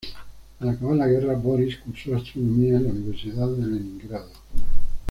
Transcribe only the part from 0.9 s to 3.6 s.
la guerra, Borís cursó astronomía en la Universidad